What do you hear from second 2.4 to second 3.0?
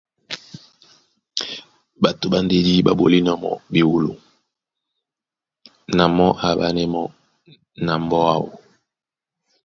ndedí ɓá